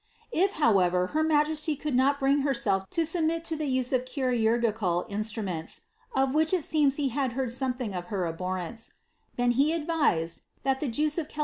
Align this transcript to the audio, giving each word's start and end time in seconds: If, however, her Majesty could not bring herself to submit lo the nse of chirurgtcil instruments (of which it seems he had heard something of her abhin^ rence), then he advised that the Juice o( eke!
If, 0.31 0.53
however, 0.53 1.05
her 1.13 1.21
Majesty 1.21 1.75
could 1.75 1.93
not 1.93 2.19
bring 2.19 2.39
herself 2.39 2.89
to 2.89 3.05
submit 3.05 3.47
lo 3.51 3.57
the 3.59 3.65
nse 3.69 3.93
of 3.93 4.03
chirurgtcil 4.03 5.05
instruments 5.11 5.81
(of 6.15 6.33
which 6.33 6.53
it 6.53 6.63
seems 6.63 6.95
he 6.95 7.09
had 7.09 7.33
heard 7.33 7.51
something 7.51 7.93
of 7.93 8.05
her 8.05 8.21
abhin^ 8.23 8.55
rence), 8.71 8.89
then 9.35 9.51
he 9.51 9.73
advised 9.73 10.41
that 10.63 10.79
the 10.79 10.87
Juice 10.87 11.19
o( 11.19 11.21
eke! 11.21 11.35